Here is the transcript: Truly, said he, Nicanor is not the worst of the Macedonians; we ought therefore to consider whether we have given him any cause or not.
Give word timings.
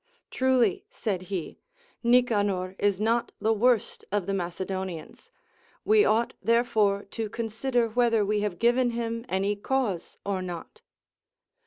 Truly, 0.31 0.83
said 0.89 1.21
he, 1.29 1.59
Nicanor 2.01 2.75
is 2.79 2.99
not 2.99 3.31
the 3.39 3.53
worst 3.53 4.03
of 4.11 4.25
the 4.25 4.33
Macedonians; 4.33 5.29
we 5.85 6.03
ought 6.03 6.33
therefore 6.41 7.03
to 7.11 7.29
consider 7.29 7.87
whether 7.87 8.25
we 8.25 8.39
have 8.39 8.57
given 8.57 8.89
him 8.97 9.23
any 9.29 9.55
cause 9.55 10.17
or 10.25 10.41
not. 10.41 10.81